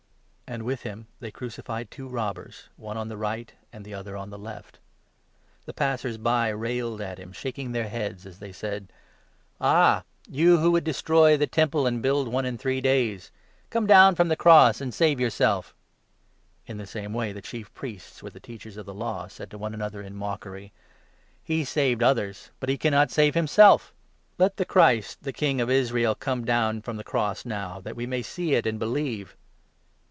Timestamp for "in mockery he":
20.01-21.63